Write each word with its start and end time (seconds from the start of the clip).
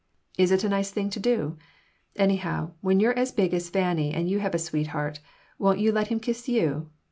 Is 0.35 0.49
it 0.51 0.63
a 0.63 0.69
nice 0.69 0.89
thing 0.89 1.11
to 1.11 1.19
do? 1.19 1.59
Anyhow, 2.15 2.71
when 2.81 2.99
you're 2.99 3.13
as 3.15 3.31
big 3.31 3.53
as 3.53 3.69
Fanny 3.69 4.11
and 4.11 4.27
you 4.27 4.39
have 4.39 4.55
a 4.55 4.57
sweetheart, 4.57 5.19
won't 5.59 5.77
you 5.77 5.91
let 5.91 6.07
him 6.07 6.19
kiss 6.19 6.49
you?" 6.49 6.89